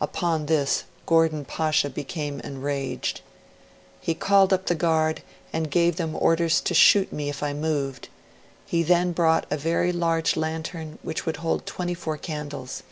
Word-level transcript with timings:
Upon 0.00 0.46
this, 0.46 0.84
Gordon 1.04 1.44
Pasha 1.44 1.90
became 1.90 2.38
enraged. 2.42 3.22
'He 4.00 4.14
called 4.14 4.52
up 4.52 4.66
the 4.66 4.76
guard, 4.76 5.20
and 5.52 5.68
gave 5.68 5.96
them 5.96 6.14
orders 6.14 6.60
to 6.60 6.74
shoot 6.74 7.12
me 7.12 7.28
if 7.28 7.42
I 7.42 7.52
moved; 7.54 8.08
he 8.66 8.84
then 8.84 9.10
brought 9.10 9.46
a 9.50 9.56
very 9.56 9.90
large 9.90 10.36
lantern 10.36 11.00
which 11.02 11.26
would 11.26 11.38
hold 11.38 11.66
twenty 11.66 11.94
four 11.94 12.16
candles. 12.16 12.84